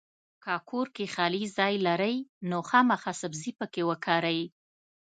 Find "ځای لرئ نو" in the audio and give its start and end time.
1.57-2.57